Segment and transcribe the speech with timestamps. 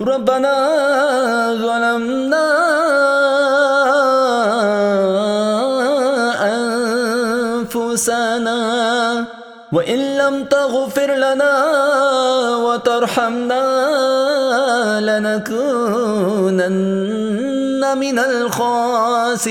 [0.00, 0.54] ربنا
[1.60, 2.46] ظلمنا
[7.60, 8.60] أنفسنا
[9.72, 11.52] وإن لم تغفر لنا
[12.56, 13.64] وترحمنا
[15.00, 16.68] لنكونن
[17.98, 19.50] من الخاسرين.